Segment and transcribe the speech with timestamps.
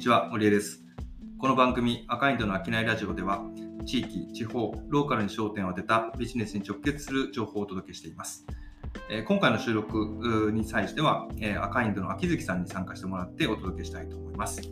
[0.00, 0.82] にちは、森江です。
[1.38, 3.44] この番組、赤インドの商いラジオでは、
[3.84, 8.46] 地域、地方、ローカルに焦点を当てたビジネスに直結する情報をお届けしています。
[9.10, 14.62] えー今回の収録に際しては、えー赤インドの秋月さんに参加してもらってお届けしたいと思います。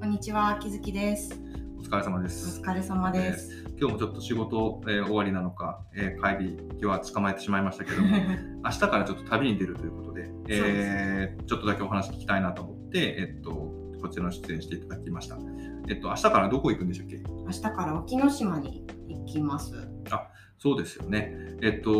[0.00, 1.36] こんにちは、木月です。
[1.80, 2.60] お疲れ様でおす。
[2.60, 3.64] 疲れ様です。
[3.76, 8.16] 今日もちょっと仕事、えー終わりなのか、えー帰り、今日は捕まえてしまいましたけども、
[8.64, 13.65] 明日からちょっと旅に出るということで、えーちょっとだけお話聞きたいなと思って、えっと、
[14.00, 15.36] こちらの出演していただきました。
[15.88, 17.16] えっと、明日からどこ行くんでしたっけ？
[17.18, 19.72] 明日から沖ノ島に行きます。
[20.58, 21.36] そうですよね。
[21.62, 21.92] えっと、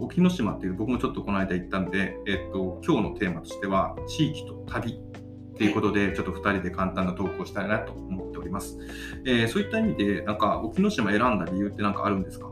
[0.00, 8.78] 沖ノ島っていう、僕もちょっとこの間行ったんで、えっと、今日のテーマとしては、地域と旅っていうことで、ちょっと2人で簡単な投稿したいなと思っております。
[9.26, 12.46] えーそういった意味で、なんか、沖ノ島選んだ理由って何かあるんですか？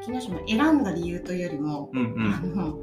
[0.00, 2.78] 沖ノ島選んだ理由というよりも、うんあの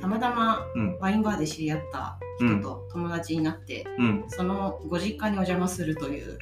[0.00, 0.98] たまたまうん。
[0.98, 4.24] ワインバーで知り合った人と友達になって、うん。
[4.28, 6.38] そのご実家にお邪魔するという。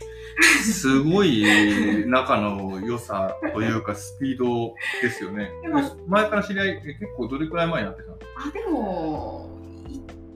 [0.63, 1.45] すごい
[2.07, 5.51] 仲の良さというか、スピードですよね。
[6.07, 8.17] 前から知り合い、え結構どれくらい前になってたの？
[8.47, 9.51] あ、でも、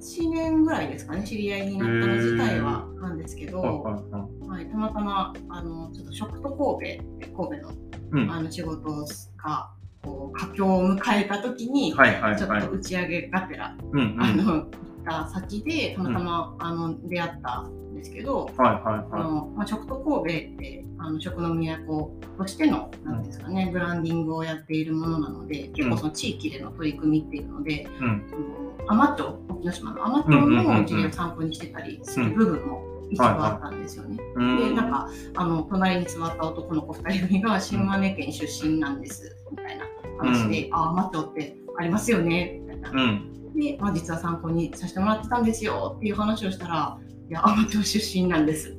[0.00, 7.74] 1年ぐらいですかね、知り合いになったの自体はなんですけど、はいたまたまあのちょっと食と神戸で神戸の
[8.12, 8.30] うん。
[8.30, 9.70] あの仕事が
[10.02, 12.62] こう佳境を迎えた時に、はいはいちょはい。
[12.62, 14.22] っと打ち上げがてら、うんうん。
[14.22, 14.66] あの
[15.10, 27.84] た先でたまたま、あの出会ったんですけど、はいはいあはのまあ、食と神戸ってあの食の都としてのなんていうんですかね、ブランディングをやっているものなので結構その地域での取り組みっていうので、い。
[27.84, 28.26] うん。
[28.28, 34.18] その海士町沖ノ島の海士町の事例を参考にしてたりする部分も一部あったんですよね。
[34.36, 39.86] うんでなんかあの隣に座った男の子2人組が島根県出身なんですみたいな
[40.18, 42.90] 話で「ああマッチョってありますよね」みたいな。
[42.90, 43.39] うん。
[43.54, 46.98] で、まあ、実は参考にさせてもらってたんですよっていう話をしたら
[47.28, 48.70] 「いやアマチュア出身なんです」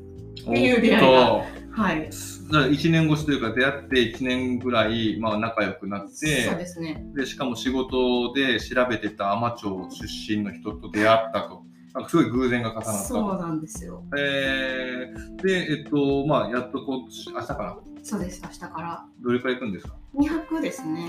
[0.41, 2.53] っていう出会いがはいと。
[2.53, 7.06] だから1年越しというか出会って1年ぐらい、まあ、仲良くなっそうてですね。
[7.16, 9.90] でしかも仕事で調べてた海士町
[10.28, 11.63] 出身の人と出会ったと。
[11.94, 12.91] なんかすごい偶然が重なった。
[12.94, 14.03] そうなんですよ。
[14.18, 17.78] えー、でえっとまあやっとこう明日から？
[18.03, 19.06] そうです明日から。
[19.22, 21.07] どれくらい行くんですか？2泊ですね。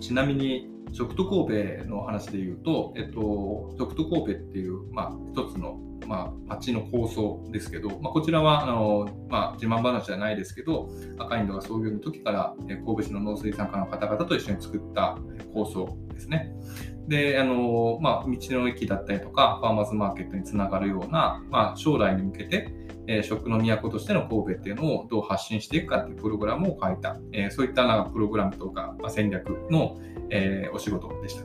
[0.00, 15.18] ちなみに食と神戸の話で言うと、えっと、食と神戸っていう、まあ、一つの、まあ、町の構想ですけど、まあ、こちらはあの、まあ、自慢話じゃないですけど赤インドが創業の時から神戸市の農水産課の方々と一緒に作った
[15.54, 16.52] 構想ですね。
[17.08, 22.72] であの、まあ、道の駅だったりとかファーマーズマーケットにつながるような、まあ、将来に向けて
[23.06, 29.98] えー食の都としての神戸っていうのをどう発信していくかっていうプログラムを書いた、えーそういったなんかプログラムとか、まあ、戦略の、
[30.32, 31.44] えーお仕事でした。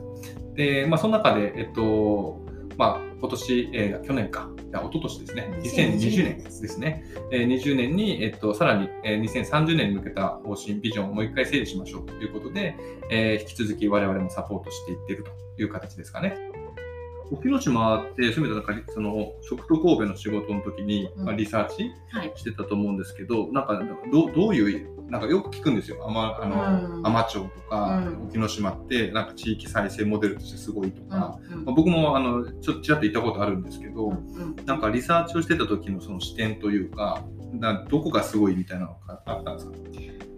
[0.54, 2.40] で、まあ、その中で、えっと、
[2.76, 6.38] まあ、今年、えー去年か、いや、一昨年ですね、2020年。
[6.44, 12.74] ですね、えー20年に、えっと、さらに、えー2030年に向けた方針、ビジョンをもう一回整理しましょうということで、
[13.10, 15.30] えー引き続き我々もサポートしていっていると
[15.62, 16.36] いう形ですかね。
[17.30, 22.32] 沖ノ島って、そういう意味でなんか、その、食と神戸の仕事の時に、まあ、リサーチはい。
[22.36, 23.78] してたと思うんですけど、なんか
[24.10, 27.02] どどういう、なんかよく聞くんですよ、あの、うん。
[27.02, 28.28] 海士町とか、うん。
[28.28, 34.12] 沖ノ島って、なんか地域再生モデルとしてすごいとか、まあ、僕もあのちょっとちらっと行ったことあるんですけど、
[34.66, 39.72] なんかリサーチをしてた時のその視点というか、などこがすごいみたいなのがあったんですか？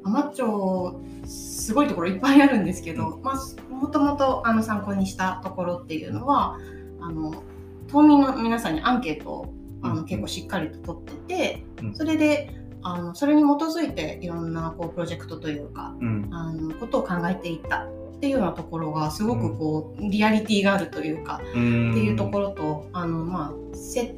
[0.05, 6.59] 海士町すごいところいっぱいあるんですけど、まあ、もともとあの参考にしたところっていうのは
[7.01, 7.43] あの
[7.89, 9.97] 島民の皆さんにアンケートをあうん。
[9.97, 11.95] の結構しっかりと取ってて、うん。
[11.95, 16.29] それであのそれに基づいていろんなこうプロジェクトというかうん。
[16.33, 17.87] あのことを考えていった
[18.17, 24.15] っていうようなところがすごくこう、リアリティがあるというかってっていうところと、あのまあせ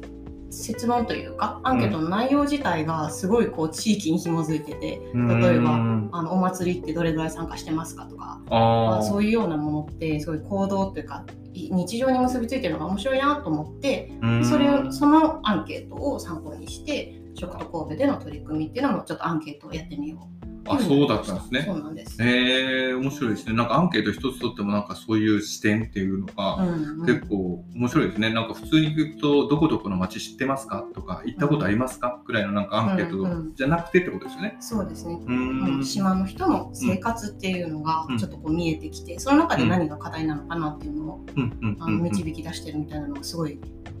[0.53, 5.75] 設問というかアンケートの内容自体がすごいこう地域に紐づいてて、例えば
[6.11, 14.45] あのお祭りってどれぐらい参加してますかとかまあそういうようなものってそういう行動というかい日常に結びついてるのが面白いなと思ってうん。
[14.45, 21.63] それをそのアンケートを参考にして食と神戸での取り組みっていうのもちょっとアンケートをやってみようあそうだったんですね。
[21.65, 23.53] そうなんです、えー、面白いですね。
[23.53, 28.33] なんかアンケート一つとってもなんかそういう視点っていうのが、うんうん結構面白いですね。
[28.33, 34.55] なんか普通に聞くと、どこどこの街知ってますかとか、行ったことありますかくらいのなんかアンケーうんうんトじゃなくてってことですよね。
[34.61, 35.83] そうですねうーん。
[35.83, 43.59] 島の人の生活っていうのがうんちょっとこう見えてきて、その中で何が課題なのかなっていうのをうんうんあうんうんの導き出してるみたいなのがすごい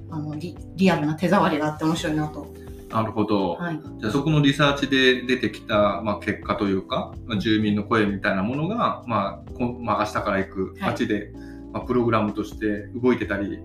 [0.09, 2.62] あのリリアルな手触りがあって面白いなと。
[2.93, 3.53] なるほど。
[3.53, 11.31] はい、じゃあそこのリサーチで出てきた、まあ、結果というか、まあ、住民の声みたいなものが、まあこんまあ、明日から行くはい街で、
[11.71, 13.59] まあ、プログラムとして動いてたり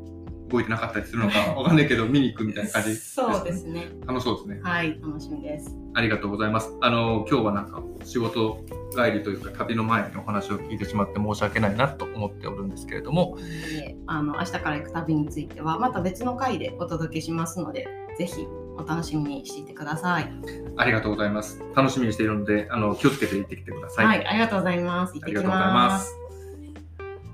[0.51, 3.89] 動いてなかったりするのかわかんないけど、見に行くみたいな感じ、そうですね。
[4.07, 4.61] 楽しそうですね。
[4.63, 5.77] はい、楽しみです。
[5.95, 6.75] ありがとうございます。
[6.81, 8.65] あの、今日はなんか仕事
[8.97, 13.37] 帰りというか旅の前にお話を聞いてしまって申し訳ないなと思っておるんですけれども、
[13.71, 17.87] であの明日から行く旅についてはまた別の回でお届けしますので、
[18.19, 18.47] ぜひ
[18.79, 20.33] お楽しみにしていてください。
[20.77, 21.63] ありがとうございます。
[21.75, 24.07] 楽しみにしているので、あの、気をつけて行ってきてください。
[24.07, 25.15] はい、ありがとうございます。
[25.15, 26.17] 行ってきありがとうございまますす。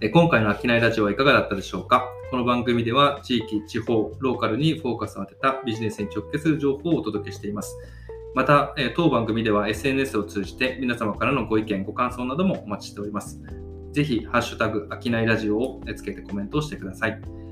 [0.01, 2.09] え今回の商いラジオはいかがだったでしょうか？
[2.31, 7.77] この番組では地域、地方、ローカルにフォーカスを当てたビジネスに直結する情報をお届けしています。
[8.35, 13.41] また、え当番組では SNS を通じて皆様からのご意見、ご感想などもお待ちしております。
[13.93, 17.44] ぜひ、ハッシュタグ、商いラジオをつけてコメントをしてください。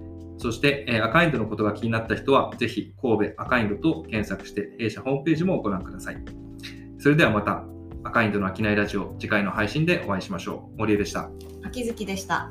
[0.42, 6.16] そして、えーアカインドのことが気になった人は、ぜひ、神戸アカインドと検索して、弊社ホームページもご覧ください。
[6.98, 7.64] それではまた、
[8.02, 10.78] アカインドの商いラジオ、次回の配信でお会いしましょう。
[10.78, 11.30] 森江でした。
[11.62, 12.50] 秋月でした。